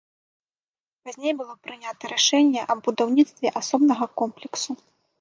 [1.09, 4.71] Пазней было прынята рашэнне аб будаўніцтве асобнага комплексу.